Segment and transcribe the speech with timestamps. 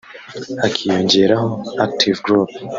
[0.61, 1.47] hakiyongeraho;
[1.85, 2.49] Active Group